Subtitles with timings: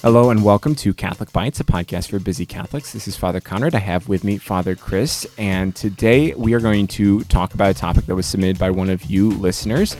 [0.00, 2.94] Hello and welcome to Catholic Bites, a podcast for busy Catholics.
[2.94, 3.74] This is Father Conrad.
[3.74, 7.74] I have with me Father Chris, and today we are going to talk about a
[7.74, 9.98] topic that was submitted by one of you listeners.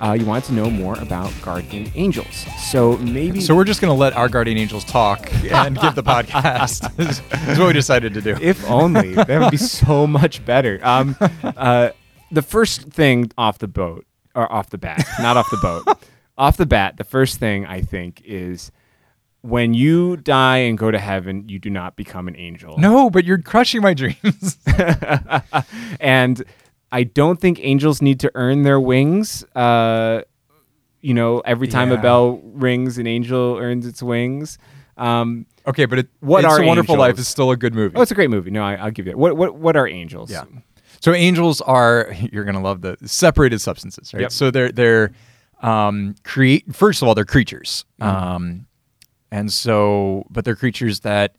[0.00, 2.46] Uh, you wanted to know more about guardian angels.
[2.70, 3.42] So maybe.
[3.42, 6.98] So we're just going to let our guardian angels talk and give the podcast.
[7.06, 7.20] is,
[7.50, 8.34] is what we decided to do.
[8.40, 9.14] If only.
[9.14, 10.80] that would be so much better.
[10.82, 11.90] Um, uh,
[12.30, 15.98] the first thing off the boat, or off the bat, not off the boat,
[16.36, 18.72] off the bat, the first thing I think is
[19.42, 22.78] when you die and go to heaven, you do not become an angel.
[22.78, 24.58] No, but you're crushing my dreams.
[26.00, 26.42] and
[26.92, 29.44] I don't think angels need to earn their wings.
[29.54, 30.22] Uh,
[31.00, 31.98] you know, every time Yeah.
[31.98, 34.58] a bell rings, an angel earns its wings.
[34.96, 37.96] Um, okay, but it, What It's are a Wonderful Life is still a good movie.
[37.96, 38.50] oh, it's a great movie.
[38.50, 39.18] No, I, I'll give you that.
[39.18, 40.30] What what what are angels?
[40.30, 40.44] Yeah.
[41.00, 44.22] So angels are you're gonna love the separated substances, right?
[44.22, 44.32] Yep.
[44.32, 45.10] So they're they're
[45.64, 46.74] um, create.
[46.74, 48.16] First of all, they're creatures, Mm-hmm.
[48.34, 48.66] um,
[49.30, 51.36] and so but they're creatures that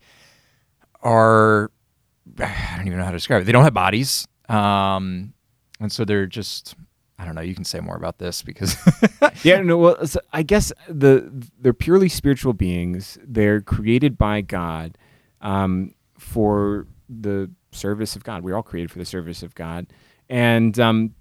[1.02, 1.72] are
[2.40, 3.46] I don't even know how to describe it.
[3.46, 5.34] They don't have bodies, um,
[5.80, 6.76] and so they're just
[7.18, 7.42] I don't know.
[7.42, 8.76] You can say more about this because
[9.44, 11.32] yeah no well so i guess the
[11.62, 14.98] they're purely spiritual beings they're created by god
[15.42, 19.88] um, for the service of god we're all created for the service of god
[20.30, 21.14] and um,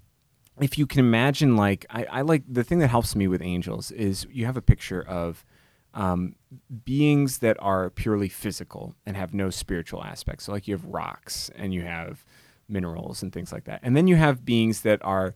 [0.61, 3.91] if you can imagine like I, I like the thing that helps me with angels
[3.91, 5.45] is you have a picture of
[5.93, 6.35] um,
[6.83, 10.45] beings that are purely physical and have no spiritual aspects.
[10.45, 12.25] So like you have rocks and you have
[12.67, 13.79] minerals and things like that.
[13.83, 15.35] And then you have beings that are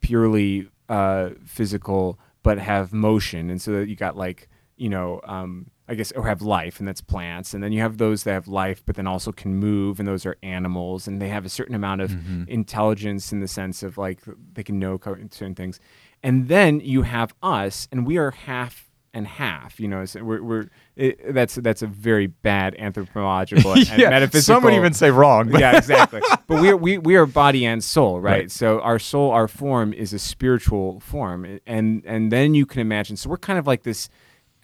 [0.00, 3.50] purely uh, physical but have motion.
[3.50, 6.88] And so that you got like you know um, i guess or have life and
[6.88, 9.98] that's plants and then you have those that have life but then also can move
[9.98, 12.44] and those are animals and they have a certain amount of mm-hmm.
[12.48, 14.20] intelligence in the sense of like
[14.54, 14.98] they can know
[15.30, 15.80] certain things
[16.22, 20.42] and then you have us and we are half and half you know so we're,
[20.42, 25.50] we're it, that's that's a very bad anthropological and metaphysical some would even say wrong.
[25.50, 26.22] But yeah, exactly.
[26.46, 28.32] But we are we, we are body and soul, right?
[28.32, 28.50] Right.
[28.50, 33.16] So our soul, our form is a spiritual form, and and then you can imagine.
[33.16, 34.08] So we're kind of like this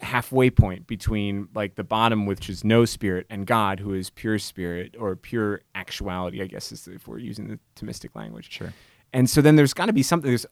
[0.03, 4.39] halfway point between like the bottom, which is no spirit, and God, who is pure
[4.39, 6.41] spirit or pure actuality.
[6.41, 8.51] I guess is if we're using the Thomistic language.
[8.51, 8.73] Sure.
[9.11, 10.29] And so then there's got to be something.
[10.29, 10.45] There's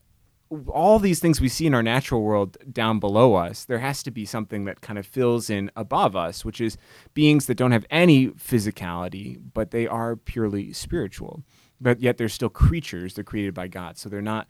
[0.68, 4.12] all these things we see in our natural world down below us, there has to
[4.12, 6.78] be something that kind of fills in above us, which is
[7.14, 11.44] beings that don't have any physicality, but they are purely spiritual.
[11.80, 13.98] But yet they're still creatures, they're created by God.
[13.98, 14.48] So they're not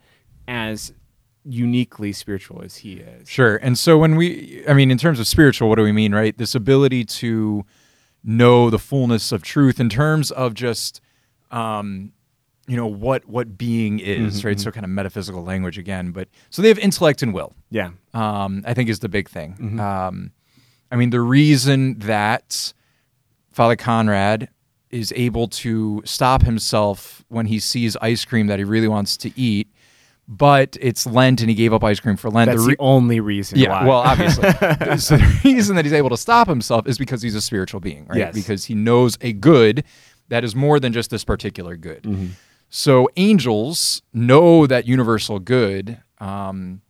[0.48, 0.92] as
[1.44, 3.28] uniquely spiritual as He is.
[3.28, 3.56] Sure.
[3.56, 6.36] And so when we, I mean, in terms of spiritual, what do we mean, right?
[6.36, 7.64] This ability to
[8.24, 11.00] know the fullness of truth in terms of just,
[11.50, 12.12] um,
[12.68, 14.58] you know, what what being is, right?
[14.58, 16.12] So kind of metaphysical language again.
[16.12, 17.54] But so they have intellect and will.
[17.70, 17.90] Yeah.
[18.14, 19.80] Um, I think is the big thing.
[19.80, 20.30] Um,
[20.92, 22.72] I mean, the reason that
[23.50, 24.48] Father Conrad
[24.90, 29.32] is able to stop himself when he sees ice cream that he really wants to
[29.40, 29.68] eat,
[30.28, 32.50] but it's Lent and he gave up ice cream for Lent.
[32.50, 33.86] That's the the only reason yeah, why.
[33.86, 34.44] well, obviously.
[34.98, 38.06] so the reason that he's able to stop himself is because he's a spiritual being,
[38.06, 38.18] right?
[38.18, 38.34] Yes.
[38.34, 39.84] Because he knows a good
[40.28, 42.04] that is more than just this particular good.
[42.04, 42.26] Mm-hmm.
[42.70, 46.80] So angels know that universal good um,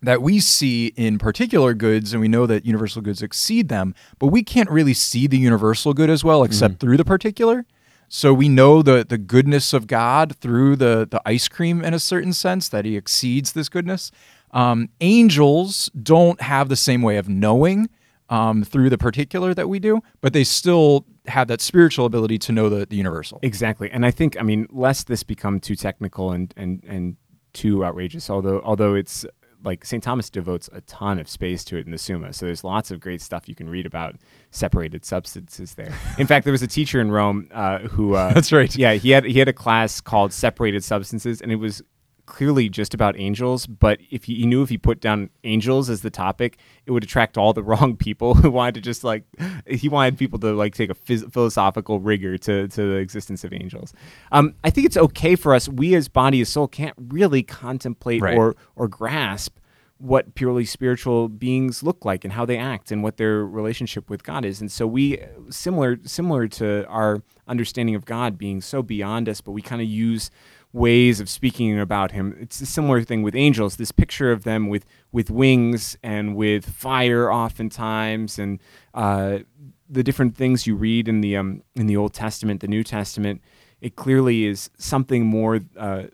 [0.00, 4.28] that we see in particular goods, and we know that universal goods exceed them, but
[4.28, 6.78] we can't really see the universal good as well, except Mm-hmm.
[6.78, 7.66] through the particular.
[8.08, 11.98] So we know the the goodness of God through the the ice cream in a
[11.98, 14.10] certain sense that He exceeds this goodness.
[14.50, 17.90] Um, angels don't have the same way of knowing
[18.30, 22.52] um, through the particular that we do, but they still have that spiritual ability to
[22.52, 23.38] know the, the universal.
[23.42, 27.16] Exactly, and I think I mean, lest this become too technical and and and
[27.52, 29.26] too outrageous, although although it's
[29.64, 30.02] like St.
[30.02, 33.00] Thomas devotes a ton of space to it in the Summa, so there's lots of
[33.00, 34.16] great stuff you can read about
[34.50, 35.92] separated substances there.
[36.18, 38.74] In fact, there was a teacher in Rome uh, who uh, That's right.
[38.76, 41.82] Yeah, he had he had a class called separated substances, and it was
[42.28, 43.66] clearly just about angels.
[43.66, 47.02] But if he, he knew if he put down angels as the topic, it would
[47.02, 49.24] attract all the wrong people who wanted to just like
[49.66, 53.52] he wanted people to like take a phys- philosophical rigor to to the existence of
[53.52, 53.92] angels.
[54.30, 55.68] Um, I think it's okay for us.
[55.68, 58.36] We as body as soul can't really contemplate Right.
[58.36, 59.56] or or grasp
[60.00, 64.22] what purely spiritual beings look like and how they act and what their relationship with
[64.22, 64.60] God is.
[64.60, 65.18] And so we
[65.50, 69.88] similar similar to our understanding of God being so beyond us, but we kind of
[69.88, 70.30] use
[70.72, 72.36] ways of speaking about him.
[72.40, 73.76] It's a similar thing with angels.
[73.76, 78.60] This picture of them with with wings and with fire, oftentimes, and
[78.94, 79.38] uh,
[79.88, 83.42] the different things you read in the um, in the Old Testament, the New Testament.
[83.80, 85.60] It clearly is something more.
[85.76, 86.04] Uh,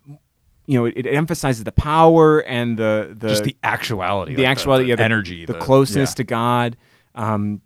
[0.66, 4.50] you know, it, it emphasizes the power and the the just the actuality, the like
[4.50, 6.14] actuality, yeah, the- energy, the, closeness yeah.
[6.14, 6.76] to God.
[7.14, 7.60] Um,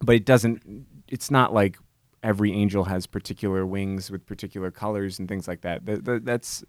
[0.00, 0.86] but it doesn't.
[1.08, 1.78] It's not like
[2.22, 5.86] every angel has particular wings with particular colors and things like that.
[5.86, 6.64] Th- th- that's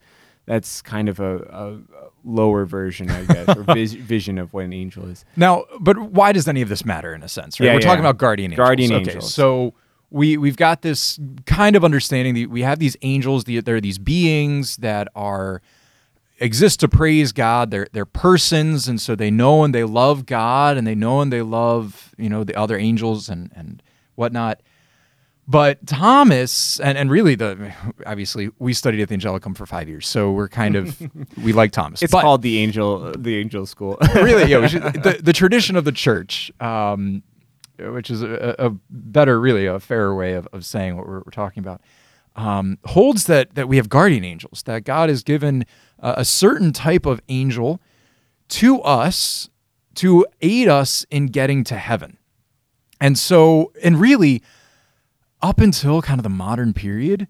[0.46, 1.80] that's kind of a, a
[2.24, 5.24] lower version, I guess, or vis- vision of what an angel is.
[5.36, 7.60] Now, but why does any of this matter in a sense?
[7.60, 7.68] Right?
[7.68, 8.66] Yeah, We're talking about guardian angels.
[8.66, 9.34] Guardian okay, angels.
[9.34, 9.74] So
[10.10, 13.44] we we've got this kind of understanding that we have these angels.
[13.44, 15.62] The, there are these beings that are
[16.40, 17.69] exist to praise God.
[17.72, 21.31] They're they're persons, and so they know and they love God, and they know and
[21.31, 23.84] they love you know the other angels and and
[24.16, 24.62] whatnot.
[25.50, 27.74] But Thomas, and, and really the
[28.06, 31.01] obviously we studied at the Angelicum for five years, so we're kind of
[31.44, 32.04] we like Thomas.
[32.04, 33.98] It's But- called the angel the angel school.
[34.13, 34.68] really, yeah.
[34.68, 37.24] Should, the, the tradition of the church, um,
[37.80, 41.31] which is a, a better, really, a fairer way of, of saying what we're, we're
[41.31, 41.81] talking about,
[42.36, 44.62] um, holds that that we have guardian angels.
[44.68, 45.66] That God has given
[46.00, 47.81] uh, a certain type of angel
[48.50, 49.50] to us
[49.95, 52.19] to aid us in getting to heaven.
[53.02, 54.44] And so, and really,
[55.41, 57.27] up until kind of the modern period,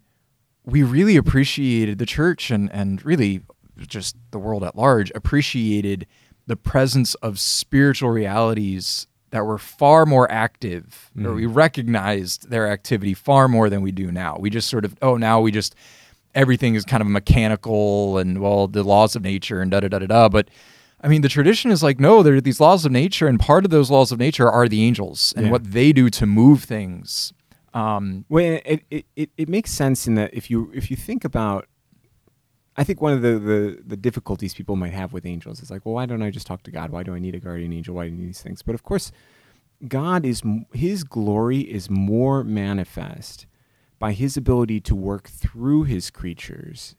[0.66, 3.42] we really appreciated the church and and really
[3.88, 6.06] just the world at large appreciated
[6.48, 11.36] the presence of spiritual realities that were far more active or mm-hmm.
[11.36, 15.16] we recognized their activity far more than we do now we just sort of oh
[15.16, 15.76] now we just
[16.36, 20.00] everything is kind of mechanical and well the laws of nature and da da da
[20.00, 20.50] da da but
[21.02, 23.64] I mean, the tradition is like, no, there are these laws of nature, and part
[23.64, 25.52] of those laws of nature are the angels and Yeah.
[25.54, 27.32] what they do to move things.
[27.74, 31.24] Um, Well, it, it, it, it makes sense in that if you if you think
[31.24, 31.68] about,
[32.76, 35.86] I think one of the, the the difficulties people might have with angels is like,
[35.86, 36.90] well, why don't I just talk to God?
[36.90, 37.96] Why do I need a guardian angel?
[37.96, 38.62] Why do I need these things?
[38.62, 39.12] But of course,
[39.88, 40.42] God is
[40.74, 43.46] His glory is more manifest
[44.00, 46.96] by His ability to work through His creatures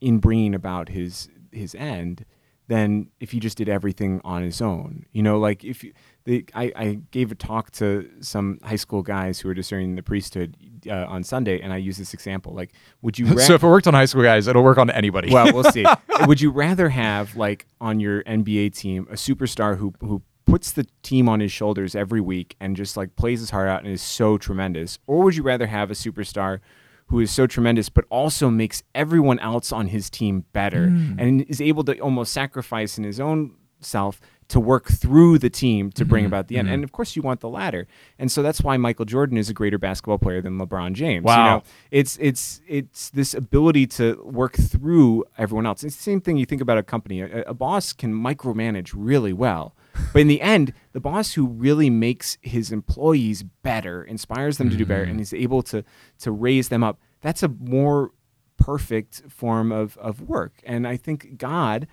[0.00, 2.24] in bringing about His His end
[2.68, 5.06] than if he just did everything on his own.
[5.12, 5.92] You know, like if you,
[6.24, 10.02] the, I, I gave a talk to some high school guys who were discerning the
[10.02, 10.54] priesthood
[10.86, 12.52] uh, on Sunday, and I used this example.
[12.54, 13.26] Like, would you?
[13.34, 15.32] ra- so if it worked on high school guys, it'll work on anybody.
[15.32, 15.86] well, we'll see.
[16.26, 20.86] Would you rather have like on your NBA team a superstar who who puts the
[21.02, 24.02] team on his shoulders every week and just like plays his heart out and is
[24.02, 26.60] so tremendous, or would you rather have a superstar
[27.08, 31.16] who is so tremendous but also makes everyone else on his team better mm.
[31.18, 35.92] and is able to almost sacrifice in his own self to work through the team
[35.92, 36.28] to bring mm-hmm.
[36.28, 36.68] about the end.
[36.68, 36.74] Mm-hmm.
[36.74, 37.86] And of course you want the latter.
[38.18, 41.22] And so that's why Michael Jordan is a greater basketball player than LeBron James.
[41.24, 41.56] You Wow.
[41.56, 45.84] know, it's it's it's this ability to work through everyone else.
[45.84, 47.20] It's the same thing you think about a company.
[47.20, 49.74] A, a boss can micromanage really well,
[50.12, 54.76] but in the end, the boss who really makes his employees better, inspires them to
[54.76, 55.22] do better, and mm.
[55.22, 55.84] is able to
[56.20, 56.98] to raise them up.
[57.20, 58.12] That's a more
[58.56, 60.54] perfect form of of work.
[60.64, 61.86] And I think God,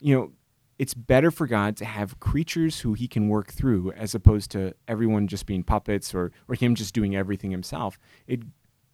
[0.00, 0.32] you know.
[0.78, 4.74] It's better for God to have creatures who he can work through as opposed to
[4.86, 7.98] everyone just being puppets or, or him just doing everything himself.
[8.26, 8.42] It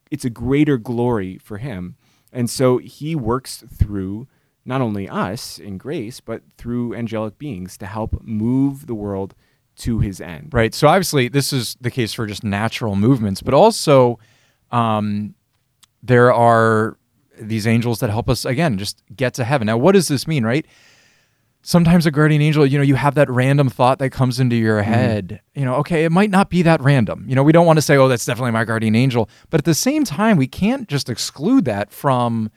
[0.09, 1.97] it's a greater glory for him.
[2.33, 4.29] And so he works through
[4.65, 9.35] not only us in grace, but through angelic beings to help move the world
[9.75, 10.51] to his end.
[10.53, 10.75] Right.
[10.75, 14.19] So obviously, this is the case for just natural movements, but also
[14.71, 15.35] um,
[16.03, 16.97] there are
[17.41, 19.67] these angels that help us again just get to heaven.
[19.67, 20.45] Now, what does this mean?
[20.45, 20.67] Right.
[21.65, 24.83] Sometimes a guardian angel, you know, you have that random thought that comes into your
[24.83, 25.41] head.
[25.55, 27.25] You know, okay, it might not be that random.
[27.29, 29.65] You know, we don't want to say, "Oh, that's definitely my guardian angel," but at
[29.65, 32.51] the same time, we can't just exclude that from.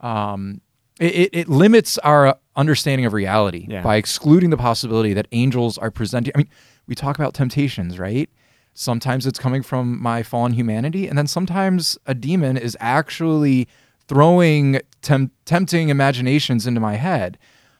[0.00, 0.60] Um,
[1.00, 3.82] it, it, it limits our uh, understanding of reality Yeah.
[3.82, 6.32] by excluding the possibility that angels are presenting.
[6.34, 6.48] I mean,
[6.86, 8.28] we talk about temptations, right?
[8.74, 13.68] Sometimes it's coming from my fallen humanity, and then sometimes a demon is actually
[14.06, 17.38] throwing tem- tempting imaginations into my head.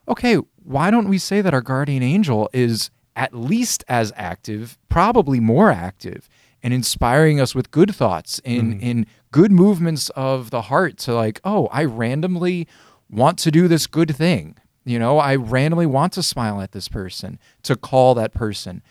[0.08, 5.40] Okay, why don't we say that our guardian angel is at least as active, probably
[5.40, 6.28] more active,
[6.62, 8.80] and inspiring us with good thoughts in mm-hmm.
[8.80, 12.66] in good movements of the heart to like, oh, I randomly
[13.10, 14.56] want to do this good thing.
[14.84, 18.82] You know, I randomly want to smile at this person, to call that person.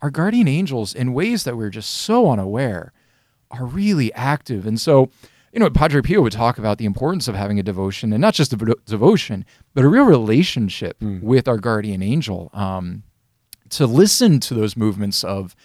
[0.00, 2.92] Our guardian angels, in ways that we're just so unaware,
[3.50, 4.66] are really active.
[4.66, 5.10] And so,
[5.52, 8.34] you know, Padre Pio would talk about the importance of having a devotion, and not
[8.34, 12.50] just a devotion, but a real relationship with our guardian angel.
[12.54, 13.02] Um,
[13.72, 15.56] to listen to those movements of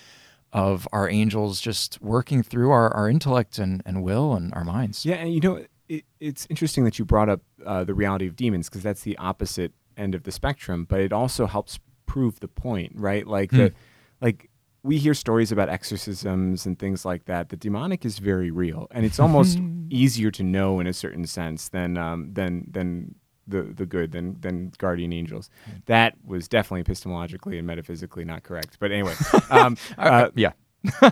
[0.54, 5.06] of our angels just working through our, our intellect and, and will and our minds.
[5.06, 8.36] Yeah, and you know, it, it's interesting that you brought up uh, the reality of
[8.36, 12.48] demons because that's the opposite end of the spectrum, but it also helps prove the
[12.48, 13.26] point, right?
[13.26, 13.74] Like the,
[14.22, 14.50] like
[14.84, 17.50] we hear stories about exorcisms and things like that.
[17.50, 21.70] The demonic is very real, and it's almost easier to know in a certain sense
[21.70, 23.16] than um, than than
[23.48, 25.50] the the good than than guardian angels.
[25.86, 28.78] That was definitely epistemologically and metaphysically not correct.
[28.80, 29.14] But anyway,
[29.50, 30.54] um, uh, yeah.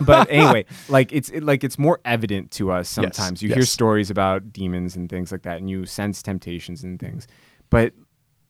[0.01, 3.41] But anyway, like it's it, like it's more evident to us Yes, sometimes.
[3.41, 7.27] You hear stories about demons and things like that, and you sense temptations and things.
[7.69, 7.93] But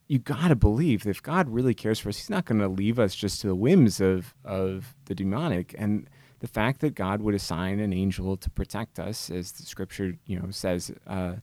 [0.08, 3.00] you gotta believe that if God really cares for us, He's not going to leave
[3.00, 5.74] us just to the whims of of the demonic.
[5.78, 6.08] And
[6.40, 10.40] the fact that God would assign an angel to protect us, as the Scripture you
[10.40, 10.92] know says.
[11.08, 11.36] Uh,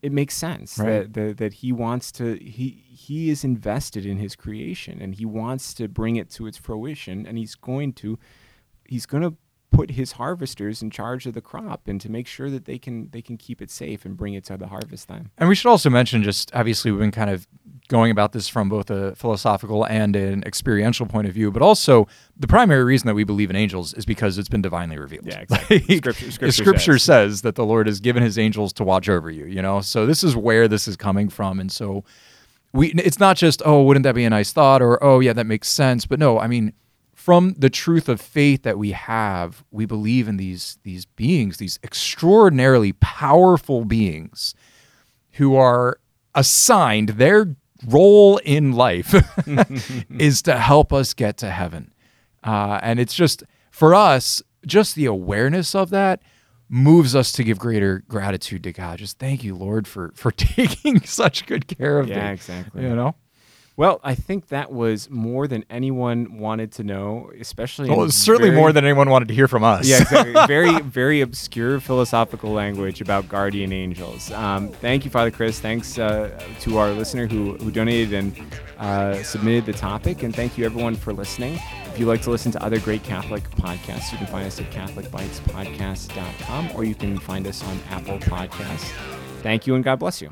[0.00, 1.02] it makes sense Right.
[1.02, 5.24] that, that that he wants to he he is invested in his creation and he
[5.24, 8.18] wants to bring it to its fruition and he's going to
[8.92, 9.34] he's going to
[9.70, 13.08] put his harvesters in charge of the crop and to make sure that they can
[13.10, 15.30] they can keep it safe and bring it to the harvest time.
[15.38, 17.46] And we should also mention just obviously we've been kind of
[17.88, 22.06] going about this from both a philosophical and an experiential point of view, but also
[22.38, 25.26] the primary reason that we believe in angels is because it's been divinely revealed.
[25.26, 25.78] Yeah, exactly.
[25.78, 27.32] Like, Scripture- scripture scripture says.
[27.32, 29.80] says that the Lord has given his angels to watch over you, you know?
[29.80, 31.58] So this is where this is coming from.
[31.58, 32.04] And so
[32.74, 35.46] we it's not just, oh, wouldn't that be a nice thought or oh yeah, that
[35.46, 36.04] makes sense.
[36.06, 36.72] But no, I mean
[37.24, 41.78] from the truth of faith that we have, we believe in these these beings, these
[41.84, 44.54] extraordinarily powerful beings
[45.32, 45.98] who are
[46.34, 47.54] assigned their
[47.86, 49.14] role in life
[50.18, 51.92] is to help us get to heaven.
[52.42, 56.22] Uh, and it's just for us, just the awareness of that
[56.68, 58.98] moves us to give greater gratitude to God.
[58.98, 62.32] Just thank you, Lord, for for taking such good care of Yeah, me.
[62.34, 62.82] exactly.
[62.82, 63.14] You know,
[63.74, 68.50] Well, I think that was more than anyone wanted to know, especially well, in certainly
[68.50, 69.86] very- more than anyone wanted to hear from us.
[69.86, 70.34] Yeah, exactly.
[70.46, 74.30] very, very obscure philosophical language about guardian angels.
[74.32, 75.58] Um, thank you, Father Chris.
[75.58, 78.36] Thanks uh, to our listener who, who donated and
[78.78, 80.22] uh, submitted the topic.
[80.22, 81.58] And thank you, everyone, for listening.
[81.86, 84.70] If you'd like to listen to other great Catholic podcasts, you can find us at
[84.70, 88.90] CatholicBitesPodcast.com or you can find us on Apple Podcasts.
[89.42, 90.30] Thank you, and God bless you.